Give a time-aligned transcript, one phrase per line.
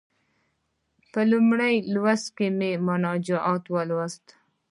[1.11, 2.47] په لومړي لوست کې
[2.87, 4.25] مناجات ولوست.